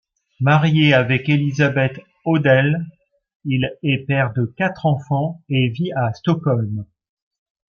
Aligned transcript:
Marié 0.39 0.95
avec 0.95 1.29
Elisabeth 1.29 2.01
Odell, 2.25 2.87
il 3.45 3.71
est 3.83 3.99
père 4.07 4.33
de 4.33 4.47
quatre 4.57 4.87
enfants 4.87 5.43
et 5.47 5.69
vit 5.69 5.91
à 5.93 6.11
Stockholm. 6.13 6.85